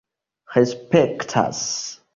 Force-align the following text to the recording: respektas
respektas 0.55 2.01